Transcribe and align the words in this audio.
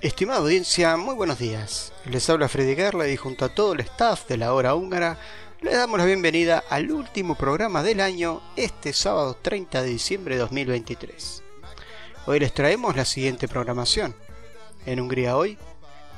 Estimada 0.00 0.38
audiencia, 0.38 0.96
muy 0.96 1.14
buenos 1.14 1.38
días. 1.38 1.92
Les 2.04 2.30
habla 2.30 2.48
Freddy 2.48 2.76
Gerla 2.76 3.08
y 3.08 3.16
junto 3.16 3.44
a 3.44 3.48
todo 3.48 3.72
el 3.72 3.80
staff 3.80 4.28
de 4.28 4.36
la 4.36 4.54
hora 4.54 4.74
húngara 4.74 5.18
les 5.62 5.74
damos 5.74 5.98
la 5.98 6.04
bienvenida 6.04 6.62
al 6.68 6.92
último 6.92 7.34
programa 7.34 7.82
del 7.82 8.00
año 8.00 8.40
este 8.56 8.92
sábado 8.92 9.36
30 9.40 9.82
de 9.82 9.88
diciembre 9.88 10.36
de 10.36 10.42
2023. 10.42 11.45
Hoy 12.28 12.40
les 12.40 12.52
traemos 12.52 12.96
la 12.96 13.04
siguiente 13.04 13.46
programación. 13.46 14.12
En 14.84 14.98
Hungría 14.98 15.36
hoy, 15.36 15.56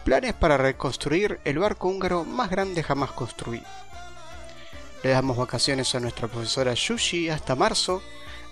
planes 0.04 0.32
para 0.32 0.56
reconstruir 0.56 1.38
el 1.44 1.58
barco 1.58 1.88
húngaro 1.88 2.24
más 2.24 2.48
grande 2.48 2.82
jamás 2.82 3.12
construido. 3.12 3.66
Le 5.02 5.10
damos 5.10 5.36
vacaciones 5.36 5.94
a 5.94 6.00
nuestra 6.00 6.26
profesora 6.26 6.72
Yushi 6.72 7.28
hasta 7.28 7.54
marzo, 7.54 8.02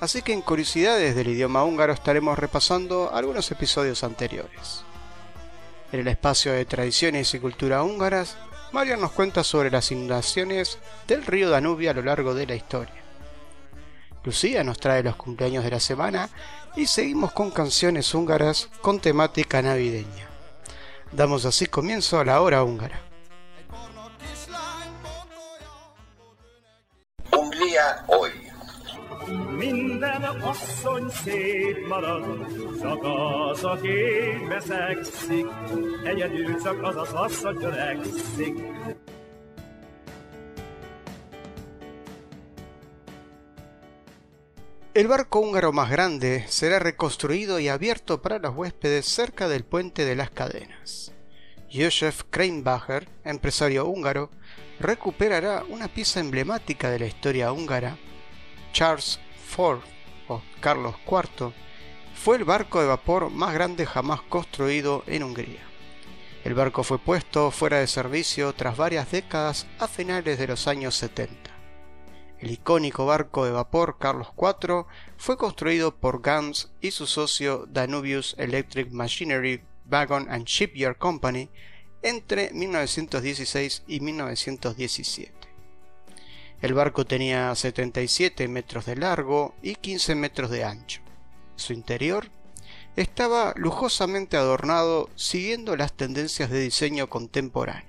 así 0.00 0.20
que 0.20 0.34
en 0.34 0.42
curiosidades 0.42 1.16
del 1.16 1.28
idioma 1.28 1.64
húngaro 1.64 1.94
estaremos 1.94 2.38
repasando 2.38 3.10
algunos 3.14 3.50
episodios 3.50 4.04
anteriores. 4.04 4.82
En 5.92 6.00
el 6.00 6.08
espacio 6.08 6.52
de 6.52 6.66
tradiciones 6.66 7.32
y 7.32 7.40
cultura 7.40 7.82
húngaras, 7.82 8.36
Marian 8.72 9.00
nos 9.00 9.12
cuenta 9.12 9.42
sobre 9.42 9.70
las 9.70 9.90
inundaciones 9.90 10.78
del 11.08 11.24
río 11.24 11.48
Danubio 11.48 11.90
a 11.90 11.94
lo 11.94 12.02
largo 12.02 12.34
de 12.34 12.46
la 12.48 12.54
historia. 12.54 13.06
Lucía 14.26 14.64
nos 14.64 14.78
trae 14.78 15.04
los 15.04 15.14
cumpleaños 15.14 15.62
de 15.62 15.70
la 15.70 15.78
semana 15.78 16.28
y 16.76 16.86
seguimos 16.86 17.32
con 17.32 17.50
canciones 17.50 18.14
húngaras 18.14 18.68
con 18.82 19.00
temática 19.00 19.62
navideña. 19.62 20.28
Damos 21.12 21.44
así 21.44 21.66
comienzo 21.66 22.20
a 22.20 22.24
la 22.24 22.40
hora 22.40 22.62
húngara. 22.62 23.00
Hungría 27.32 28.04
hoy. 28.08 28.30
El 44.96 45.08
barco 45.08 45.40
húngaro 45.40 45.74
más 45.74 45.90
grande 45.90 46.46
será 46.48 46.78
reconstruido 46.78 47.60
y 47.60 47.68
abierto 47.68 48.22
para 48.22 48.38
los 48.38 48.56
huéspedes 48.56 49.04
cerca 49.04 49.46
del 49.46 49.62
puente 49.62 50.06
de 50.06 50.16
las 50.16 50.30
cadenas. 50.30 51.12
József 51.70 52.22
Kreinbacher, 52.30 53.06
empresario 53.22 53.84
húngaro, 53.84 54.30
recuperará 54.80 55.64
una 55.68 55.88
pieza 55.88 56.20
emblemática 56.20 56.88
de 56.88 57.00
la 57.00 57.06
historia 57.08 57.52
húngara 57.52 57.98
Charles 58.72 59.20
Ford 59.46 59.80
o 60.28 60.40
Carlos 60.60 60.94
IV 61.06 61.52
fue 62.14 62.38
el 62.38 62.44
barco 62.44 62.80
de 62.80 62.86
vapor 62.86 63.28
más 63.28 63.52
grande 63.52 63.84
jamás 63.84 64.22
construido 64.22 65.04
en 65.06 65.24
Hungría. 65.24 65.60
El 66.42 66.54
barco 66.54 66.82
fue 66.82 66.98
puesto 66.98 67.50
fuera 67.50 67.80
de 67.80 67.86
servicio 67.86 68.54
tras 68.54 68.78
varias 68.78 69.10
décadas 69.10 69.66
a 69.78 69.88
finales 69.88 70.38
de 70.38 70.46
los 70.46 70.66
años 70.66 70.94
70. 70.96 71.45
El 72.38 72.50
icónico 72.50 73.06
barco 73.06 73.46
de 73.46 73.50
vapor 73.50 73.96
Carlos 73.98 74.28
IV 74.36 74.84
fue 75.16 75.38
construido 75.38 75.96
por 75.96 76.20
Gans 76.20 76.70
y 76.82 76.90
su 76.90 77.06
socio 77.06 77.66
Danubius 77.66 78.34
Electric 78.38 78.90
Machinery 78.90 79.62
Wagon 79.90 80.28
and 80.28 80.44
Shipyard 80.44 80.98
Company 80.98 81.48
entre 82.02 82.50
1916 82.52 83.84
y 83.86 84.00
1917. 84.00 85.32
El 86.60 86.74
barco 86.74 87.06
tenía 87.06 87.54
77 87.54 88.48
metros 88.48 88.86
de 88.86 88.96
largo 88.96 89.54
y 89.62 89.74
15 89.74 90.14
metros 90.14 90.50
de 90.50 90.64
ancho. 90.64 91.00
Su 91.56 91.72
interior 91.72 92.30
estaba 92.96 93.54
lujosamente 93.56 94.36
adornado 94.36 95.08
siguiendo 95.16 95.76
las 95.76 95.94
tendencias 95.94 96.50
de 96.50 96.60
diseño 96.60 97.08
contemporáneo. 97.08 97.85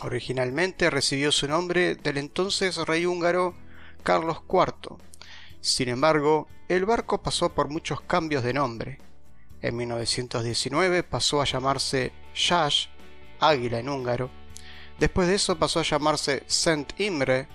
Originalmente 0.00 0.90
recibió 0.90 1.32
su 1.32 1.48
nombre 1.48 1.96
del 1.96 2.18
entonces 2.18 2.76
rey 2.76 3.06
húngaro 3.06 3.54
Carlos 4.02 4.42
IV. 4.48 4.96
Sin 5.60 5.88
embargo, 5.88 6.46
el 6.68 6.84
barco 6.84 7.22
pasó 7.22 7.54
por 7.54 7.68
muchos 7.68 8.00
cambios 8.00 8.44
de 8.44 8.54
nombre. 8.54 8.98
En 9.60 9.76
1919 9.76 11.02
pasó 11.02 11.40
a 11.40 11.44
llamarse 11.44 12.12
Yash, 12.34 12.86
águila 13.40 13.80
en 13.80 13.88
húngaro, 13.88 14.30
Después 14.98 15.28
de 15.28 15.36
eso 15.36 15.56
pasó 15.56 15.78
a 15.78 15.84
llamarse 15.84 16.42
Saint 16.48 16.98
Imre 17.00 17.46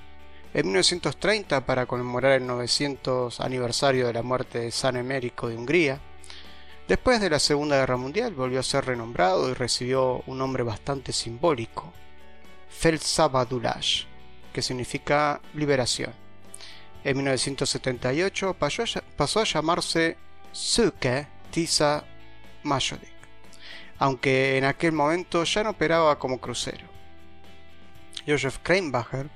en 0.53 0.65
1930 0.65 1.65
para 1.65 1.85
conmemorar 1.85 2.33
el 2.33 2.47
900 2.47 3.41
aniversario 3.41 4.07
de 4.07 4.13
la 4.13 4.23
muerte 4.23 4.59
de 4.59 4.71
San 4.71 4.95
Emérico 4.95 5.49
de 5.49 5.57
Hungría. 5.57 5.99
Después 6.87 7.19
de 7.19 7.29
la 7.29 7.39
Segunda 7.39 7.77
Guerra 7.77 7.97
Mundial 7.97 8.33
volvió 8.33 8.61
a 8.61 8.63
ser 8.63 8.85
renombrado 8.85 9.49
y 9.49 9.53
recibió 9.53 10.23
un 10.25 10.37
nombre 10.37 10.63
bastante 10.63 11.11
simbólico, 11.11 11.91
Feldsabadulash, 12.69 14.05
que 14.51 14.61
significa 14.61 15.41
liberación. 15.53 16.13
En 17.03 17.17
1978 17.17 18.55
pasó 19.17 19.39
a 19.39 19.43
llamarse 19.43 20.17
Suke 20.51 21.27
Tisa 21.51 22.05
Majodik, 22.63 23.13
aunque 23.99 24.57
en 24.57 24.65
aquel 24.65 24.93
momento 24.93 25.43
ya 25.43 25.63
no 25.63 25.71
operaba 25.71 26.17
como 26.17 26.39
crucero. 26.39 26.87
Joseph 28.25 28.59
Kreinbacher, 28.63 29.29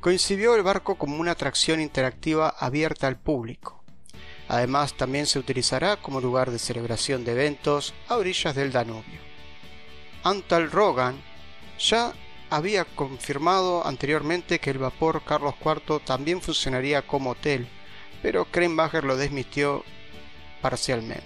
concibió 0.00 0.56
el 0.56 0.62
barco 0.62 0.96
como 0.96 1.16
una 1.18 1.30
atracción 1.30 1.80
interactiva 1.80 2.48
abierta 2.58 3.06
al 3.06 3.16
público. 3.16 3.84
Además, 4.48 4.94
también 4.94 5.26
se 5.26 5.38
utilizará 5.38 5.96
como 5.96 6.20
lugar 6.20 6.50
de 6.50 6.58
celebración 6.58 7.24
de 7.24 7.32
eventos 7.32 7.94
a 8.08 8.16
orillas 8.16 8.54
del 8.56 8.72
Danubio. 8.72 9.20
Antal 10.24 10.70
Rogan 10.70 11.22
ya 11.78 12.12
había 12.52 12.84
confirmado 12.84 13.86
anteriormente 13.86 14.58
que 14.58 14.70
el 14.70 14.78
vapor 14.78 15.22
Carlos 15.24 15.54
IV 15.64 16.00
también 16.04 16.42
funcionaría 16.42 17.00
como 17.00 17.30
hotel, 17.30 17.66
pero 18.20 18.44
Kreinbacher 18.44 19.04
lo 19.04 19.16
desmintió 19.16 19.84
parcialmente. 20.60 21.24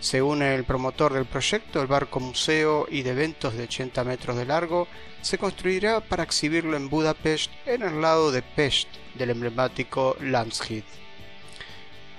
Según 0.00 0.42
el 0.42 0.64
promotor 0.64 1.12
del 1.12 1.26
proyecto, 1.26 1.80
el 1.80 1.86
barco 1.86 2.18
museo 2.18 2.86
y 2.90 3.02
de 3.02 3.10
eventos 3.10 3.54
de 3.54 3.64
80 3.64 4.02
metros 4.02 4.36
de 4.36 4.46
largo 4.46 4.88
se 5.22 5.38
construirá 5.38 6.00
para 6.00 6.24
exhibirlo 6.24 6.76
en 6.76 6.90
Budapest 6.90 7.52
en 7.64 7.82
el 7.82 8.00
lado 8.00 8.32
de 8.32 8.42
Pest 8.42 8.88
del 9.14 9.30
emblemático 9.30 10.16
Landshid. 10.20 10.82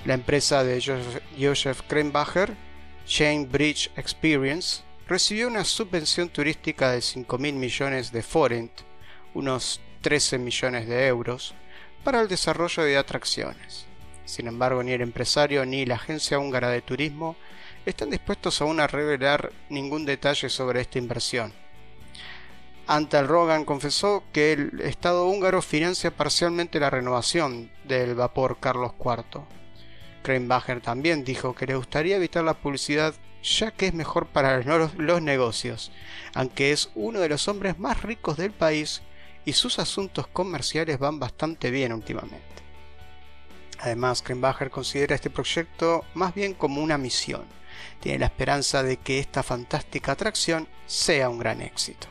La 0.05 0.13
empresa 0.13 0.63
de 0.63 0.81
Joseph 1.37 1.81
Krembacher, 1.89 2.55
Chain 3.05 3.51
Bridge 3.51 3.91
Experience, 3.97 4.83
recibió 5.09 5.47
una 5.47 5.63
subvención 5.63 6.29
turística 6.29 6.91
de 6.91 6.99
5.000 6.99 7.53
millones 7.53 8.11
de 8.11 8.21
forint, 8.21 8.71
unos 9.33 9.81
13 10.01 10.37
millones 10.37 10.87
de 10.87 11.07
euros, 11.07 11.55
para 12.03 12.21
el 12.21 12.27
desarrollo 12.27 12.83
de 12.83 12.95
atracciones. 12.95 13.87
Sin 14.25 14.45
embargo, 14.45 14.83
ni 14.83 14.91
el 14.91 15.01
empresario 15.01 15.65
ni 15.65 15.83
la 15.87 15.95
agencia 15.95 16.37
húngara 16.37 16.69
de 16.69 16.83
turismo 16.83 17.35
están 17.87 18.11
dispuestos 18.11 18.61
aún 18.61 18.79
a 18.79 18.85
revelar 18.85 19.51
ningún 19.69 20.05
detalle 20.05 20.47
sobre 20.47 20.81
esta 20.81 20.99
inversión. 20.99 21.53
Antal 22.85 23.27
Rogan 23.27 23.65
confesó 23.65 24.23
que 24.31 24.53
el 24.53 24.81
Estado 24.81 25.25
húngaro 25.25 25.63
financia 25.63 26.11
parcialmente 26.11 26.79
la 26.79 26.91
renovación 26.91 27.71
del 27.83 28.13
vapor 28.13 28.57
Carlos 28.59 28.93
IV. 28.99 29.41
Kreinbacher 30.21 30.81
también 30.81 31.23
dijo 31.23 31.55
que 31.55 31.65
le 31.65 31.75
gustaría 31.75 32.17
evitar 32.17 32.43
la 32.43 32.53
publicidad 32.53 33.15
ya 33.43 33.71
que 33.71 33.87
es 33.87 33.93
mejor 33.93 34.27
para 34.27 34.61
los 34.61 35.21
negocios, 35.21 35.91
aunque 36.33 36.71
es 36.71 36.91
uno 36.95 37.19
de 37.19 37.29
los 37.29 37.47
hombres 37.47 37.79
más 37.79 38.01
ricos 38.03 38.37
del 38.37 38.51
país 38.51 39.01
y 39.45 39.53
sus 39.53 39.79
asuntos 39.79 40.27
comerciales 40.27 40.99
van 40.99 41.19
bastante 41.19 41.71
bien 41.71 41.93
últimamente. 41.93 42.45
Además, 43.79 44.21
Krembacher 44.21 44.69
considera 44.69 45.15
este 45.15 45.29
proyecto 45.29 46.03
más 46.13 46.35
bien 46.35 46.53
como 46.53 46.81
una 46.81 46.97
misión. 46.97 47.45
Tiene 48.01 48.19
la 48.19 48.25
esperanza 48.25 48.83
de 48.83 48.97
que 48.97 49.19
esta 49.19 49.41
fantástica 49.41 50.11
atracción 50.11 50.67
sea 50.85 51.29
un 51.29 51.39
gran 51.39 51.61
éxito. 51.61 52.07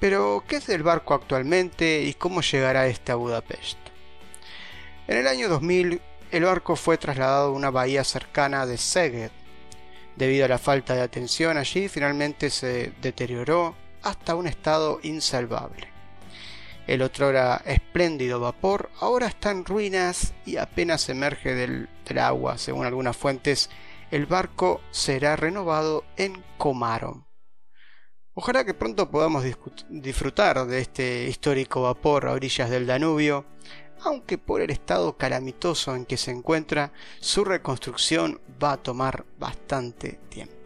Pero, 0.00 0.42
¿qué 0.48 0.56
es 0.56 0.66
del 0.66 0.82
barco 0.82 1.14
actualmente 1.14 2.02
y 2.02 2.14
cómo 2.14 2.40
llegará 2.40 2.86
este 2.86 3.12
a 3.12 3.16
Budapest? 3.16 3.78
En 5.06 5.18
el 5.18 5.28
año 5.28 5.48
2000, 5.48 6.00
el 6.30 6.44
barco 6.44 6.74
fue 6.74 6.98
trasladado 6.98 7.48
a 7.48 7.52
una 7.52 7.70
bahía 7.70 8.02
cercana 8.02 8.66
de 8.66 8.78
Szeged. 8.78 9.30
Debido 10.20 10.44
a 10.44 10.48
la 10.48 10.58
falta 10.58 10.94
de 10.94 11.00
atención 11.00 11.56
allí, 11.56 11.88
finalmente 11.88 12.50
se 12.50 12.92
deterioró 13.00 13.74
hasta 14.02 14.34
un 14.34 14.46
estado 14.46 15.00
insalvable. 15.02 15.88
El 16.86 17.00
otrora 17.00 17.62
espléndido 17.64 18.38
vapor 18.38 18.90
ahora 19.00 19.28
está 19.28 19.50
en 19.50 19.64
ruinas 19.64 20.34
y 20.44 20.58
apenas 20.58 21.08
emerge 21.08 21.54
del, 21.54 21.88
agua, 22.18 22.58
según 22.58 22.84
algunas 22.84 23.16
fuentes, 23.16 23.70
el 24.10 24.26
barco 24.26 24.82
será 24.90 25.36
renovado 25.36 26.04
en 26.18 26.44
Komarom. 26.58 27.24
Ojalá 28.34 28.66
que 28.66 28.74
pronto 28.74 29.10
podamos 29.10 29.42
disfrutar 29.88 30.66
de 30.66 30.80
este 30.80 31.24
histórico 31.28 31.80
vapor 31.80 32.26
a 32.26 32.32
orillas 32.32 32.68
del 32.68 32.86
Danubio, 32.86 33.46
aunque 34.04 34.38
por 34.38 34.60
el 34.60 34.70
estado 34.70 35.16
calamitoso 35.16 35.94
en 35.94 36.06
que 36.06 36.16
se 36.16 36.30
encuentra, 36.30 36.92
su 37.20 37.44
reconstrucción 37.44 38.40
va 38.62 38.72
a 38.72 38.76
tomar 38.76 39.24
bastante 39.38 40.18
tiempo. 40.28 40.59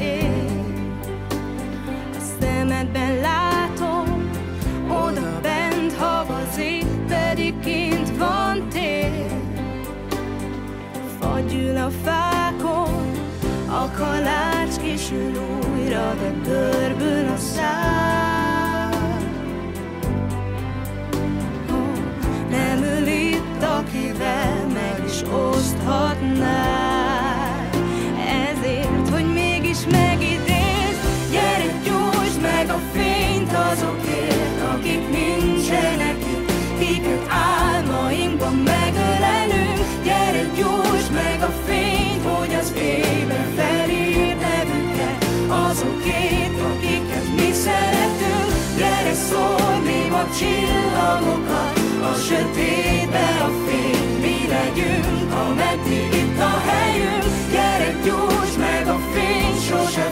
Ég 0.00 0.26
A 2.16 2.40
szemedben 2.40 3.20
látom, 3.20 4.30
oda 4.88 5.40
bent 5.42 5.92
havazik, 5.92 6.84
pedig 7.08 7.58
kint 7.60 8.16
van 8.18 8.68
tél 8.68 9.26
Fagyül 11.20 11.76
a 11.76 11.90
fákon, 12.04 13.10
a 13.68 13.90
kalács 13.96 14.76
kisül 14.82 15.32
újra, 15.72 16.14
de 16.14 16.32
görbül 16.44 17.28
a 17.34 17.36
szár 17.36 18.07
Szólni 49.28 50.08
a 50.10 50.24
csillagokat, 50.38 51.78
a 52.10 52.14
sötétbe 52.28 53.26
a 53.46 53.50
fény. 53.64 54.20
Mi 54.20 54.48
legyünk, 54.48 55.32
ameddig 55.32 56.12
itt 56.22 56.40
a 56.40 56.54
helyünk. 56.70 57.24
Gyere, 57.50 57.96
gyújtsd 58.04 58.58
meg 58.58 58.88
a 58.88 58.98
fény, 59.12 59.54
sose 59.68 60.07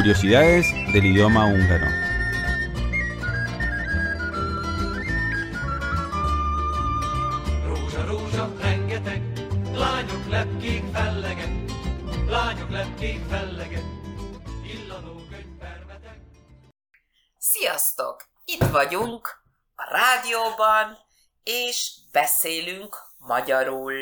Curiosidades 0.00 0.72
del 0.92 1.04
idioma 1.04 1.44
húngaro. 1.44 1.84
Sziasztok! 17.38 18.24
Itt 18.44 18.62
vagyunk 18.72 19.42
a 19.76 19.84
rádióban, 19.90 20.98
és 21.44 21.92
beszélünk 22.12 22.96
magyarul. 23.18 23.92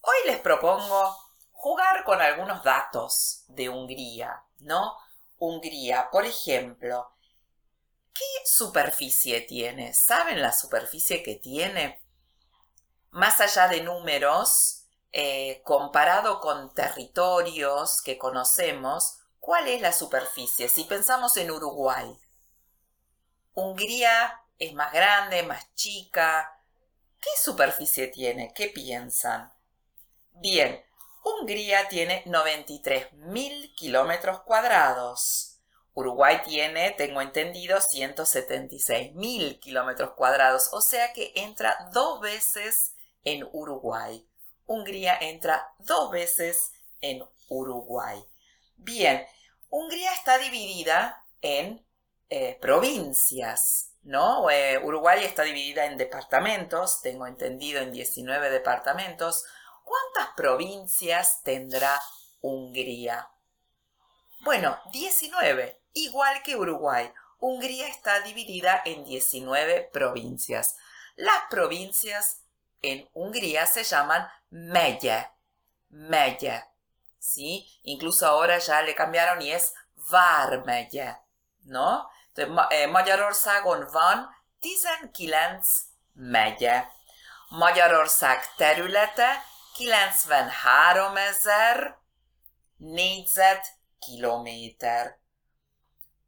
Hoy 0.00 0.22
les 0.24 0.40
propongo 0.40 1.14
jugar 1.52 2.02
con 2.02 2.20
algunos 2.20 2.62
datos 2.62 3.44
de 3.46 3.68
Hungría, 3.68 4.44
¿no? 4.58 5.06
Hungría, 5.38 6.10
por 6.10 6.24
ejemplo, 6.26 7.08
¿qué 8.12 8.24
superficie 8.44 9.40
tiene? 9.42 9.94
¿Saben 9.94 10.42
la 10.42 10.52
superficie 10.52 11.22
que 11.22 11.36
tiene? 11.36 12.02
Más 13.10 13.40
allá 13.40 13.68
de 13.68 13.82
números, 13.82 14.84
eh, 15.12 15.62
comparado 15.64 16.40
con 16.40 16.74
territorios 16.74 18.02
que 18.02 18.18
conocemos, 18.18 19.18
¿cuál 19.40 19.68
es 19.68 19.80
la 19.80 19.92
superficie? 19.92 20.68
Si 20.68 20.84
pensamos 20.84 21.36
en 21.36 21.50
Uruguay, 21.50 22.18
Hungría 23.54 24.40
es 24.58 24.72
más 24.74 24.92
grande, 24.92 25.42
más 25.42 25.74
chica. 25.74 26.60
¿Qué 27.20 27.30
superficie 27.42 28.06
tiene? 28.08 28.52
¿Qué 28.54 28.68
piensan? 28.68 29.52
Bien, 30.32 30.84
Hungría 31.22 31.88
tiene 31.88 32.24
93.000 32.24 33.74
kilómetros 33.74 34.40
cuadrados. 34.42 35.58
Uruguay 35.94 36.40
tiene, 36.44 36.92
tengo 36.92 37.20
entendido, 37.20 37.78
176.000 37.78 39.58
kilómetros 39.58 40.12
cuadrados, 40.12 40.68
o 40.72 40.80
sea 40.80 41.12
que 41.12 41.32
entra 41.34 41.76
dos 41.92 42.20
veces 42.20 42.94
en 43.24 43.48
Uruguay. 43.52 44.24
Hungría 44.66 45.18
entra 45.20 45.74
dos 45.78 46.10
veces 46.10 46.72
en 47.00 47.24
Uruguay. 47.48 48.22
Bien, 48.76 49.26
Hungría 49.70 50.12
está 50.12 50.38
dividida 50.38 51.24
en 51.42 51.84
eh, 52.30 52.58
provincias, 52.60 53.92
¿no? 54.02 54.50
Eh, 54.50 54.78
Uruguay 54.78 55.24
está 55.24 55.42
dividida 55.42 55.86
en 55.86 55.96
departamentos, 55.96 57.00
tengo 57.02 57.26
entendido 57.26 57.80
en 57.80 57.90
19 57.90 58.50
departamentos. 58.50 59.44
¿Cuántas 59.88 60.34
provincias 60.36 61.42
tendrá 61.42 62.00
Hungría? 62.42 63.28
Bueno, 64.40 64.78
19, 64.92 65.80
igual 65.94 66.42
que 66.42 66.56
Uruguay. 66.56 67.12
Hungría 67.40 67.88
está 67.88 68.20
dividida 68.20 68.82
en 68.84 69.04
19 69.04 69.88
provincias. 69.92 70.76
Las 71.16 71.42
provincias 71.50 72.42
en 72.82 73.08
Hungría 73.14 73.66
se 73.66 73.84
llaman 73.84 74.28
megye, 74.50 75.28
megye, 75.90 76.64
¿sí? 77.18 77.66
Incluso 77.82 78.26
ahora 78.26 78.58
ya 78.58 78.82
le 78.82 78.94
cambiaron 78.94 79.42
y 79.42 79.52
es 79.52 79.74
vármegye, 80.10 81.16
¿no? 81.64 82.08
Entonces, 82.28 82.54
Ma- 82.54 82.68
eh, 82.70 82.86
Magyarországon 82.86 83.88
van 83.92 84.28
19 84.60 85.60
megye. 86.14 86.86
Magyarország 87.50 88.38
területe 88.56 89.26
93 89.78 91.30
ezer. 91.30 91.94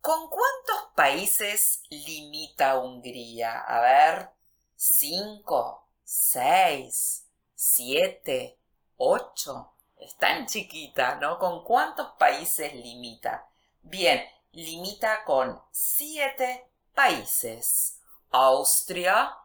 ¿Con 0.01 0.31
cuántos 0.31 0.95
países 0.95 1.83
limita 1.91 2.79
Hungría? 2.79 3.61
A 3.61 3.81
ver, 3.81 4.31
cinco, 4.77 5.89
seis, 6.05 7.27
siete, 7.55 8.59
ocho. 8.97 9.75
Es 9.97 10.17
tan 10.17 10.47
chiquita, 10.47 11.17
¿no? 11.17 11.39
¿Con 11.39 11.65
cuántos 11.65 12.13
países 12.19 12.73
limita? 12.75 13.47
Bien, 13.83 14.23
limita 14.53 15.25
con 15.25 15.61
siete 15.71 16.71
países. 16.95 18.01
Austria, 18.31 19.37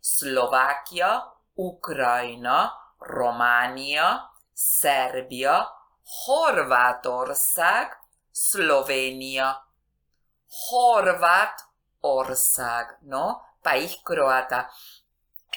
Eslovaquia, 0.00 1.24
Ucrania, 1.56 2.72
Románia, 2.98 4.30
Szerbia, 4.52 5.68
Horvátország, 6.26 7.98
Szlovénia. 8.30 9.66
Horvátország, 10.70 12.98
¿no? 13.02 13.42
País 13.62 14.00
croata. 14.02 14.70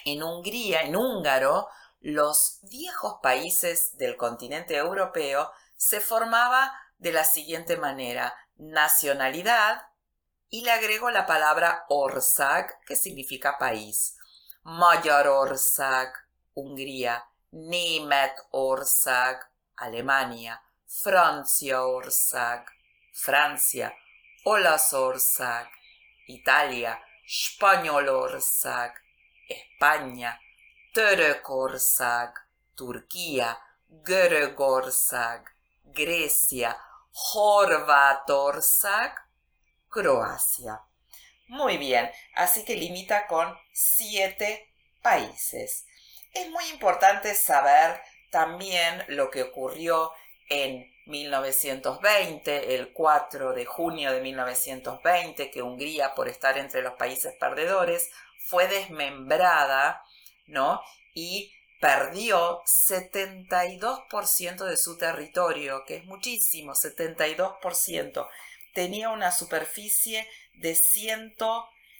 En 0.04 0.24
Hungría, 0.24 0.82
en 0.82 0.96
húngaro, 0.96 1.68
los 2.00 2.60
viejos 2.64 3.20
países 3.22 3.96
del 3.98 4.18
continente 4.18 4.76
europeo 4.76 5.52
se 5.76 6.00
formaba 6.00 6.74
de 6.98 7.12
la 7.12 7.24
siguiente 7.24 7.78
manera: 7.78 8.34
nacionalidad 8.56 9.88
y 10.50 10.64
le 10.64 10.72
agrego 10.72 11.12
la 11.12 11.26
palabra 11.26 11.86
ország, 11.90 12.80
que 12.86 12.96
significa 12.96 13.58
país. 13.58 14.18
Magyarország, 14.64 16.14
Hungría, 16.54 17.26
Németország, 17.52 19.52
Alemania, 19.76 20.62
Franciaország, 20.88 22.68
Francia, 23.14 23.94
Olaszország, 24.44 25.68
Italia, 26.26 27.00
Spanyolország, 27.26 29.02
España, 29.48 30.40
Törökország, 30.94 32.48
Turquía, 32.76 33.58
Görögország, 34.04 35.56
Grecia, 35.84 36.76
Horvátország, 37.34 39.14
Croacia. 39.90 40.88
Muy 41.48 41.78
bien, 41.78 42.10
así 42.36 42.64
que 42.64 42.76
limita 42.76 43.28
con 43.28 43.54
siete 43.74 44.70
países. 45.02 45.84
Es 46.34 46.50
muy 46.50 46.66
importante 46.70 47.36
saber 47.36 48.02
también 48.30 49.04
lo 49.08 49.30
que 49.30 49.44
ocurrió 49.44 50.14
en 50.50 50.90
1920, 51.06 52.76
el 52.76 52.94
4 52.94 53.54
de 53.54 53.66
junio 53.66 54.14
de 54.14 54.22
1920, 54.22 55.52
que 55.52 55.62
Hungría, 55.62 56.16
por 56.16 56.30
estar 56.30 56.58
entre 56.58 56.82
los 56.82 56.94
países 56.94 57.34
perdedores, 57.38 58.10
fue 58.40 58.68
desmembrada, 58.68 60.04
¿no? 60.48 60.82
Y 61.14 61.52
perdió 61.82 62.62
72% 62.66 64.66
de 64.66 64.78
su 64.78 64.98
territorio, 64.98 65.84
que 65.86 65.98
es 65.98 66.06
muchísimo, 66.06 66.76
72%. 66.76 68.30
Tenía 68.74 69.10
una 69.10 69.34
superficie 69.34 70.26
de 70.56 70.76
100, 70.76 71.36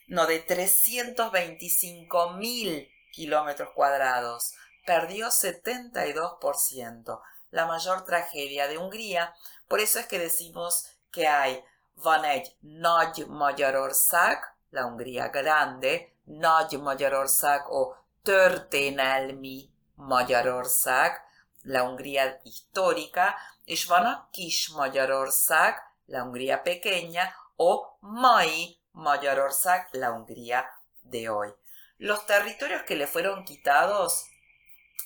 no, 0.08 0.26
de 0.26 0.40
325 0.40 2.32
mil 2.34 2.90
kilómetros 3.12 3.70
cuadrados. 3.76 4.54
Perdió 4.86 5.28
72%. 5.28 7.22
La 7.50 7.66
mayor 7.66 8.06
tragedia 8.06 8.68
de 8.68 8.78
Hungría. 8.78 9.34
Por 9.68 9.80
eso 9.80 10.00
es 10.00 10.08
que 10.08 10.20
decimos 10.20 10.88
que 11.12 11.28
hay 11.28 11.64
van 11.94 12.24
egy 12.24 12.56
nagy 12.60 13.26
Magyarország, 13.28 14.56
la 14.70 14.86
Hungría 14.86 15.28
grande, 15.28 16.12
nagy 16.24 16.80
Magyarország 16.80 17.70
o 17.70 17.96
történelmi 18.24 19.70
Magyarország, 19.96 21.22
la 21.64 21.82
Hungría 21.82 22.40
histórica, 22.44 23.36
és 23.66 23.86
van 23.86 24.06
a 24.06 24.28
kis 24.32 24.70
Magyarország, 24.70 25.76
la 26.06 26.22
Hungría 26.22 26.62
pequeña, 26.62 27.34
o 27.56 27.98
mai 28.00 28.78
Magyarország, 28.92 29.88
la 29.92 30.12
Hungría 30.12 30.66
de 31.02 31.30
hoy. 31.30 31.54
Los 32.02 32.26
territorios 32.26 32.82
que 32.82 32.96
le 32.96 33.06
fueron 33.06 33.46
quitados 33.46 34.26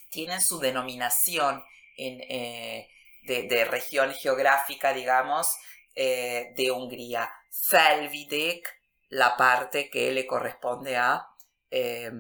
tienen 0.10 0.40
su 0.40 0.60
denominación 0.60 1.62
en, 1.98 2.22
eh, 2.22 2.90
de, 3.24 3.66
región 3.66 4.14
geográfica, 4.14 4.94
digamos, 4.94 5.58
eh, 5.94 6.54
de 6.56 6.72
Hungría. 6.72 7.30
Felvidek, 7.52 8.82
la 9.10 9.36
parte 9.36 9.90
que 9.90 10.10
le 10.14 10.26
corresponde 10.26 10.96
a 10.96 11.28
eh, 11.70 12.12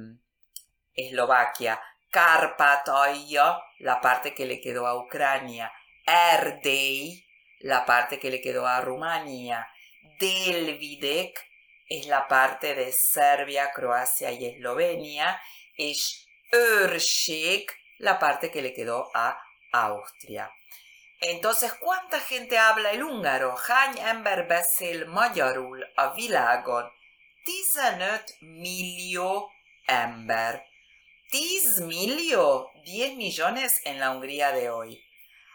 Eslovaquia. 0.93 1.81
Carpatoia, 2.11 3.57
la 3.79 4.01
parte 4.01 4.35
que 4.35 4.45
le 4.45 4.59
quedó 4.59 4.87
a 4.87 4.99
Ucrania. 4.99 5.71
Erdei, 6.05 7.25
la 7.61 7.85
parte 7.85 8.19
que 8.19 8.29
le 8.29 8.41
quedó 8.41 8.67
a 8.67 8.81
Rumania. 8.81 9.69
Delvidek 10.19 11.54
es 11.87 12.07
la 12.07 12.27
parte 12.27 12.75
de 12.75 12.91
Serbia, 12.91 13.71
Croacia 13.73 14.31
y 14.31 14.45
Eslovenia. 14.45 15.41
Es 15.77 16.25
Őrség, 16.51 17.69
la 17.97 18.17
parte 18.17 18.49
que 18.51 18.61
le 18.61 18.73
quedó 18.73 19.09
a 19.13 19.37
Austria. 19.71 20.51
Entonces, 21.19 21.73
¿cuánta 21.73 22.19
gente 22.19 22.57
habla 22.57 22.91
el 22.91 23.03
húngaro? 23.03 23.55
Hány 23.67 23.99
ember 23.99 24.47
beszél 24.47 25.05
magyarul 25.07 25.83
a 25.95 26.13
világon? 26.13 26.91
15 27.45 28.25
millió 28.41 29.49
ember. 29.87 30.63
10 31.31 31.81
millió, 31.81 32.71
10 32.83 33.15
millones 33.15 33.81
en 33.85 33.99
la 33.99 34.11
Hungría 34.11 34.51
de 34.51 34.69
hoy. 34.69 35.03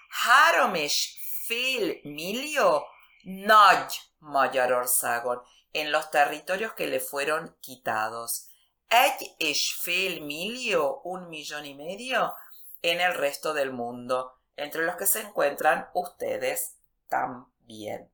Három 0.09 0.75
és 0.75 1.17
fél 1.47 2.01
millió 2.03 2.87
nagy 3.23 3.95
Magyarországon, 4.19 5.43
en 5.73 5.93
los 5.93 6.11
territorios 6.11 6.73
que 6.75 6.87
le 6.87 7.01
fueron 7.01 7.57
quitados. 7.61 8.49
Egy 8.89 9.37
fél 9.83 10.23
millió, 10.23 11.01
un 11.05 11.29
millón 11.29 11.65
y 11.65 11.75
medio, 11.75 12.35
en 12.83 13.01
el 13.01 13.15
resto 13.15 13.55
del 13.55 13.73
mundo, 13.73 14.39
entre 14.57 14.85
los 14.85 14.97
que 14.97 15.07
se 15.07 15.21
encuentran 15.21 15.89
ustedes 15.95 16.77
también. 17.09 18.11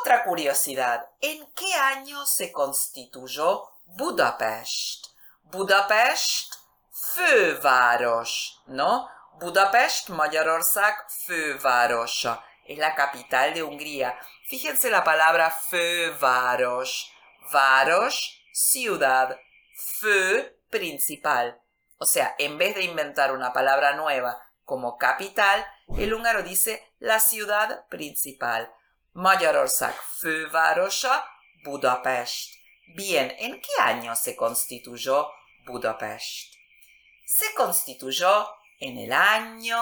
Otra 0.00 0.24
curiosidad, 0.24 1.10
¿en 1.20 1.46
qué 1.52 1.72
año 1.74 2.26
se 2.26 2.50
constituyó 2.50 3.68
Budapest? 3.84 5.06
Budapest 5.42 6.54
főváros, 6.90 8.62
¿no? 8.66 9.08
Budapest, 9.38 10.08
Magyarország 10.08 11.06
fővárosa, 11.08 12.44
es 12.64 12.78
la 12.78 12.94
capital 12.94 13.52
de 13.54 13.62
Hungría. 13.62 14.18
Fíjense 14.52 14.90
la 14.90 15.02
palabra 15.02 15.50
főváros. 15.50 17.06
Város, 17.50 18.44
ciudad. 18.52 19.38
Fő, 19.98 20.58
principal. 20.68 21.64
O 21.98 22.04
sea, 22.04 22.34
en 22.38 22.56
vez 22.58 22.74
de 22.74 22.82
inventar 22.82 23.30
una 23.30 23.50
palabra 23.50 23.94
nueva 23.94 24.36
como 24.64 24.96
capital, 24.98 25.64
el 25.96 26.12
húngaro 26.12 26.42
dice 26.42 26.92
la 26.98 27.18
ciudad 27.18 27.86
principal. 27.88 28.68
Magyarország 29.12 29.94
fővárosa, 29.94 31.24
Budapest. 31.62 32.50
Bien, 32.94 33.34
¿en 33.38 33.60
qué 33.60 33.82
año 33.82 34.14
se 34.14 34.34
constituyó 34.34 35.28
Budapest? 35.64 36.52
Se 37.24 37.54
constituyó 37.54 38.46
en 38.78 38.98
el 38.98 39.12
año... 39.12 39.78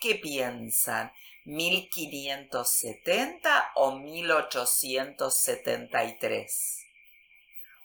¿Qué 0.00 0.16
piensan? 0.16 1.12
¿1570 1.44 3.72
o 3.74 3.98
1873? 3.98 6.86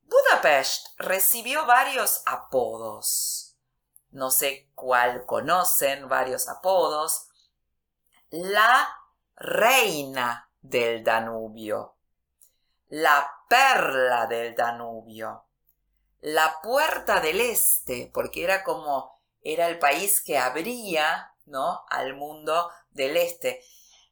Budapest 0.03 0.87
recibió 0.97 1.65
varios 1.65 2.21
apodos. 2.25 3.57
No 4.09 4.29
sé 4.29 4.69
cuál 4.75 5.25
conocen, 5.25 6.09
varios 6.09 6.49
apodos. 6.49 7.29
La 8.29 8.89
reina 9.35 10.51
del 10.61 11.03
Danubio, 11.03 11.95
la 12.91 13.25
perla 13.47 14.27
del 14.27 14.53
Danubio, 14.53 15.45
la 16.19 16.59
puerta 16.61 17.21
del 17.21 17.39
este, 17.39 18.11
porque 18.13 18.43
era 18.43 18.65
como 18.65 19.17
era 19.41 19.69
el 19.69 19.79
país 19.79 20.21
que 20.21 20.37
abría, 20.37 21.33
¿no? 21.45 21.85
al 21.89 22.15
mundo 22.15 22.69
del 22.89 23.15
este. 23.15 23.63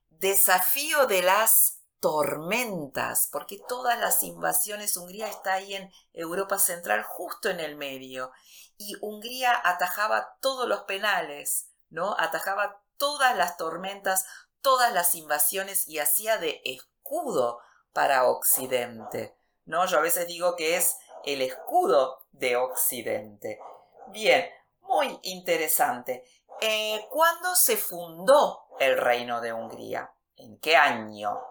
Desafío 0.08 1.08
de 1.08 1.22
las 1.22 1.82
tormentas, 2.00 3.28
porque 3.34 3.60
todas 3.68 4.00
las 4.00 4.24
invasiones, 4.24 4.96
Hungría 4.96 5.28
está 5.28 5.56
ahí 5.56 5.76
en 5.76 5.92
Europa 6.14 6.58
Central, 6.58 7.04
justo 7.04 7.50
en 7.50 7.60
el 7.60 7.76
medio, 7.76 8.32
y 8.78 8.96
Hungría 9.02 9.60
atajaba 9.62 10.38
todos 10.40 10.70
los 10.70 10.84
penales, 10.84 11.70
¿no? 11.90 12.16
Atajaba 12.18 12.82
todas 12.96 13.36
las 13.36 13.58
tormentas, 13.58 14.26
todas 14.62 14.94
las 14.94 15.16
invasiones 15.16 15.86
y 15.90 16.00
hacía 16.00 16.38
de 16.38 16.62
escudo 16.64 17.60
para 18.00 18.30
Occidente, 18.30 19.36
¿no? 19.66 19.86
Yo 19.86 19.98
a 19.98 20.02
veces 20.02 20.26
digo 20.26 20.56
que 20.56 20.78
es 20.78 20.98
el 21.26 21.42
escudo 21.42 22.22
de 22.32 22.56
Occidente. 22.56 23.60
Bien, 24.08 24.50
muy 24.84 25.20
interesante. 25.24 26.24
Eh, 26.62 27.06
¿Cuándo 27.10 27.56
se 27.56 27.76
fundó 27.76 28.68
el 28.80 28.98
reino 28.98 29.42
de 29.42 29.52
Hungría? 29.52 30.14
¿En 30.38 30.58
qué 30.60 30.78
año? 30.78 31.42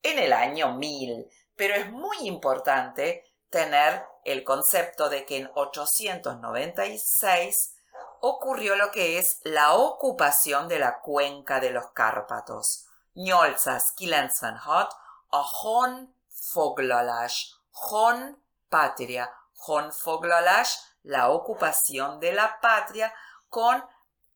En 0.00 0.20
el 0.20 0.32
año 0.32 0.74
1000, 0.74 1.28
pero 1.56 1.74
es 1.74 1.90
muy 1.90 2.18
importante 2.20 3.24
tener 3.48 4.04
el 4.24 4.44
concepto 4.44 5.08
de 5.08 5.26
que 5.26 5.38
en 5.38 5.50
896 5.56 7.74
ocurrió 8.20 8.76
lo 8.76 8.92
que 8.92 9.18
es 9.18 9.40
la 9.42 9.74
ocupación 9.74 10.68
de 10.68 10.78
la 10.78 11.00
cuenca 11.00 11.58
de 11.58 11.70
los 11.70 11.90
Cárpatos. 11.90 12.86
896 13.16 14.99
a 15.30 15.42
Hon 15.42 16.14
Foglalás, 16.28 17.60
Hon 17.72 18.42
patria, 18.68 19.30
Hon 19.66 19.92
Foglalás 19.92 20.96
la 21.02 21.30
ocupación 21.30 22.20
de 22.20 22.32
la 22.32 22.60
patria 22.60 23.12
con 23.48 23.84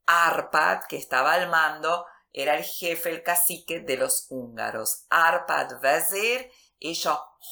Arpad, 0.07 0.85
que 0.85 0.97
estaba 0.97 1.35
al 1.35 1.49
mando, 1.49 2.07
era 2.33 2.57
el 2.57 2.65
jefe, 2.65 3.11
el 3.11 3.23
cacique 3.23 3.81
de 3.81 3.97
los 3.97 4.27
húngaros. 4.29 5.07
Arpad 5.09 5.81
vezir 5.81 6.51
y 6.79 7.01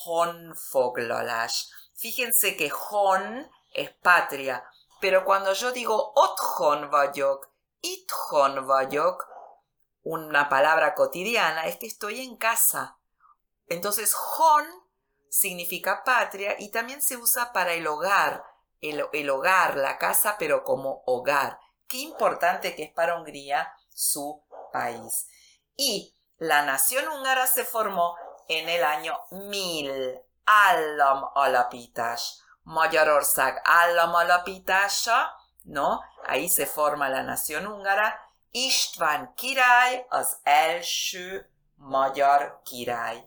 Hon 0.04 0.56
Foglalás. 0.56 1.70
Fíjense 1.94 2.56
que 2.56 2.70
Hon 2.90 3.50
es 3.72 3.90
patria, 3.90 4.64
pero 5.00 5.24
cuando 5.24 5.52
yo 5.52 5.72
digo 5.72 6.12
Othon 6.14 6.90
vagyok, 6.90 7.52
Ithon 7.80 8.66
vagyok, 8.66 9.26
una 10.04 10.48
palabra 10.48 10.94
cotidiana, 10.94 11.66
es 11.66 11.76
que 11.76 11.86
estoy 11.86 12.20
en 12.20 12.36
casa. 12.36 12.98
Entonces, 13.72 14.14
Hon 14.14 14.66
significa 15.30 16.04
patria 16.04 16.56
y 16.58 16.70
también 16.70 17.00
se 17.00 17.16
usa 17.16 17.52
para 17.52 17.72
el 17.72 17.86
hogar, 17.86 18.44
el, 18.82 19.30
hogar, 19.30 19.76
la 19.76 19.96
casa, 19.96 20.36
pero 20.38 20.62
como 20.62 21.02
hogar. 21.06 21.58
Qué 21.88 21.98
importante 21.98 22.74
que 22.76 22.84
es 22.84 22.92
para 22.92 23.16
Hungría 23.16 23.72
su 23.88 24.42
país. 24.72 25.26
Y 25.74 26.14
la 26.36 26.66
nación 26.66 27.08
húngara 27.08 27.46
se 27.46 27.64
formó 27.64 28.16
en 28.48 28.68
el 28.68 28.84
año 28.84 29.18
1000. 29.30 30.20
Állam 30.44 31.24
alapítás. 31.34 32.42
Magyarország 32.64 33.62
állam 33.64 34.14
alapítása, 34.14 35.34
¿no? 35.64 36.00
Ahí 36.26 36.48
se 36.48 36.66
forma 36.66 37.08
la 37.08 37.22
nación 37.22 37.66
húngara. 37.66 38.28
István 38.50 39.32
király 39.34 40.06
az 40.08 40.36
első 40.42 41.48
magyar 41.76 42.60
király. 42.64 43.24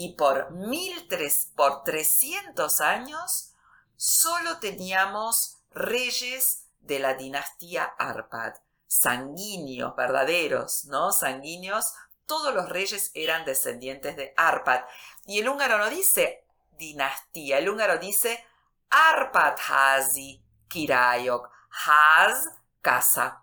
Y 0.00 0.12
por, 0.12 0.52
mil 0.52 1.08
tres, 1.08 1.50
por 1.56 1.82
300 1.82 2.80
años 2.80 3.52
solo 3.96 4.60
teníamos 4.60 5.56
reyes 5.72 6.68
de 6.78 7.00
la 7.00 7.14
dinastía 7.14 7.82
Arpad, 7.98 8.54
sanguíneos, 8.86 9.96
verdaderos, 9.96 10.84
¿no? 10.84 11.10
Sanguíneos, 11.10 11.94
todos 12.26 12.54
los 12.54 12.68
reyes 12.68 13.10
eran 13.14 13.44
descendientes 13.44 14.14
de 14.14 14.34
Arpad. 14.36 14.84
Y 15.26 15.40
el 15.40 15.48
húngaro 15.48 15.78
no 15.78 15.90
dice 15.90 16.44
dinastía, 16.78 17.58
el 17.58 17.68
húngaro 17.68 17.98
dice 17.98 18.46
Arpad 18.90 19.56
Hazi 19.68 20.40
Kirayok, 20.68 21.50
Haz, 21.86 22.48
casa. 22.80 23.42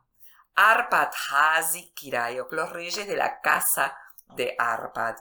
Arpad 0.56 1.12
Hazi 1.30 1.92
Kirayok, 1.92 2.54
los 2.54 2.70
reyes 2.70 3.06
de 3.06 3.18
la 3.18 3.42
casa 3.42 3.98
de 4.38 4.56
Arpad, 4.58 5.18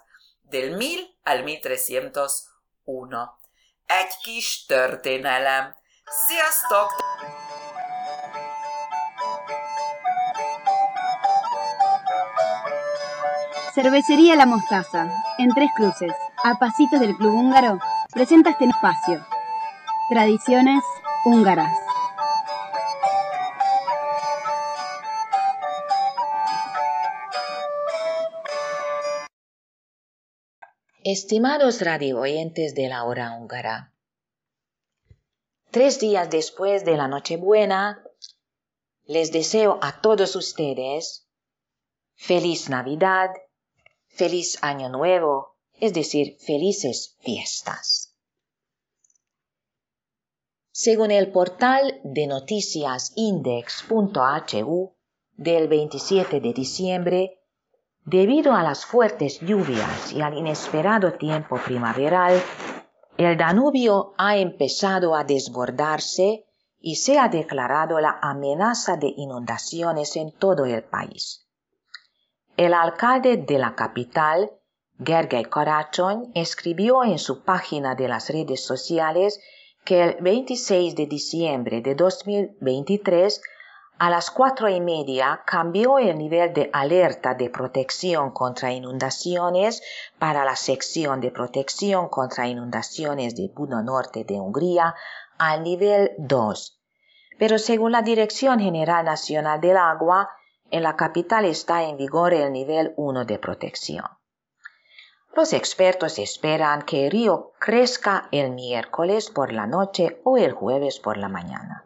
del 0.50 0.76
1000 0.76 1.18
al 1.22 1.42
1301. 1.42 3.38
Egy 3.87 4.16
kis 4.22 4.66
történelem. 4.66 5.74
Cervecería 13.74 14.37
La 14.37 14.46
Mostaza, 14.46 15.09
en 15.38 15.48
Tres 15.54 15.70
Cruces. 15.74 16.14
A 16.42 16.59
Pasito 16.59 16.98
del 16.98 17.16
Club 17.16 17.35
Húngaro 17.35 17.78
presenta 18.12 18.50
este 18.50 18.66
espacio. 18.66 19.26
Tradiciones 20.11 20.85
húngaras. 21.24 21.84
Estimados 31.06 31.82
radioyentes 31.82 32.74
de 32.74 32.88
la 32.88 33.04
hora 33.04 33.36
húngara, 33.36 33.92
tres 35.70 36.00
días 36.00 36.30
después 36.30 36.86
de 36.86 36.96
la 36.96 37.08
Nochebuena, 37.08 38.02
les 39.04 39.30
deseo 39.30 39.78
a 39.82 40.00
todos 40.00 40.34
ustedes 40.34 41.28
feliz 42.14 42.70
Navidad, 42.70 43.28
feliz 44.06 44.56
Año 44.62 44.88
Nuevo, 44.88 45.58
es 45.78 45.92
decir, 45.92 46.38
felices 46.40 47.18
fiestas. 47.20 48.16
Según 50.70 51.10
el 51.10 51.30
portal 51.32 52.00
de 52.02 52.26
noticias 52.26 53.12
index.hu 53.14 54.96
del 55.36 55.68
27 55.68 56.40
de 56.40 56.52
diciembre, 56.54 57.43
debido 58.04 58.54
a 58.54 58.62
las 58.62 58.84
fuertes 58.84 59.40
lluvias 59.40 60.12
y 60.12 60.20
al 60.20 60.36
inesperado 60.36 61.14
tiempo 61.14 61.56
primaveral, 61.56 62.42
el 63.16 63.36
Danubio 63.36 64.14
ha 64.18 64.36
empezado 64.36 65.14
a 65.14 65.24
desbordarse 65.24 66.44
y 66.80 66.96
se 66.96 67.18
ha 67.18 67.28
declarado 67.28 68.00
la 68.00 68.18
amenaza 68.20 68.96
de 68.96 69.12
inundaciones 69.16 70.16
en 70.16 70.32
todo 70.32 70.66
el 70.66 70.82
país. 70.82 71.48
El 72.56 72.74
alcalde 72.74 73.38
de 73.38 73.58
la 73.58 73.74
capital, 73.74 74.50
Gergely 75.02 75.46
Karácsony, 75.46 76.30
escribió 76.34 77.02
en 77.04 77.18
su 77.18 77.42
página 77.42 77.94
de 77.94 78.08
las 78.08 78.28
redes 78.28 78.64
sociales 78.64 79.40
que 79.84 80.02
el 80.02 80.16
26 80.20 80.94
de 80.94 81.06
diciembre 81.06 81.80
de 81.80 81.94
2023 81.94 83.40
a 83.98 84.11
las 84.11 84.30
cuatro 84.30 84.68
y 84.68 84.80
media 84.80 85.42
cambió 85.46 85.98
el 85.98 86.18
nivel 86.18 86.52
de 86.52 86.68
alerta 86.72 87.35
de 87.35 87.48
protección 87.48 88.33
contra 88.33 88.72
inundaciones 88.72 89.83
para 90.18 90.44
la 90.44 90.57
sección 90.57 91.20
de 91.20 91.30
protección 91.30 92.09
contra 92.09 92.48
inundaciones 92.48 93.37
de 93.37 93.48
Budo 93.54 93.83
Norte 93.83 94.24
de 94.24 94.35
Hungría 94.35 94.96
al 95.38 95.62
nivel 95.62 96.12
2. 96.18 96.80
Pero 97.38 97.59
según 97.59 97.92
la 97.92 98.02
Dirección 98.02 98.59
General 98.59 99.04
Nacional 99.04 99.61
del 99.61 99.76
Agua, 99.76 100.28
en 100.70 100.83
la 100.83 100.96
capital 100.96 101.44
está 101.44 101.85
en 101.85 101.96
vigor 101.96 102.35
el 102.35 102.52
nivel 102.52 102.94
1 102.96 103.24
de 103.24 103.38
protección. 103.38 104.07
Los 105.37 105.52
expertos 105.52 106.18
esperan 106.18 106.83
que 106.83 107.07
el 107.07 107.12
río 107.12 107.52
crezca 107.61 108.28
el 108.33 108.50
miércoles 108.50 109.30
por 109.30 109.52
la 109.52 109.66
noche 109.66 110.20
o 110.24 110.37
el 110.37 110.52
jueves 110.52 110.98
por 110.98 111.16
la 111.16 111.28
mañana. 111.28 111.83